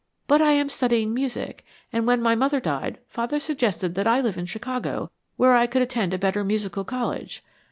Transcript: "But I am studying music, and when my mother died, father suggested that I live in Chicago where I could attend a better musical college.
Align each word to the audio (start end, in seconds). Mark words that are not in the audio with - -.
"But 0.25 0.41
I 0.41 0.53
am 0.53 0.67
studying 0.67 1.13
music, 1.13 1.63
and 1.93 2.07
when 2.07 2.23
my 2.23 2.33
mother 2.33 2.59
died, 2.59 2.97
father 3.07 3.37
suggested 3.37 3.93
that 3.93 4.07
I 4.07 4.19
live 4.19 4.35
in 4.35 4.47
Chicago 4.47 5.11
where 5.37 5.55
I 5.55 5.67
could 5.67 5.83
attend 5.83 6.11
a 6.11 6.17
better 6.17 6.43
musical 6.43 6.83
college. 6.83 7.43